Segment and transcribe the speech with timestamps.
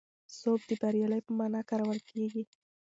[0.37, 2.43] سوب د بریالیتوب په مانا کارول کېږي.